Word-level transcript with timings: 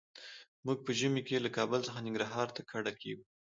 موږ 0.65 0.77
په 0.85 0.91
ژمي 0.99 1.21
کې 1.27 1.43
له 1.45 1.49
کابل 1.57 1.79
څخه 1.87 2.03
ننګرهار 2.05 2.47
ته 2.55 2.61
کډه 2.71 2.91
کيږو. 3.01 3.25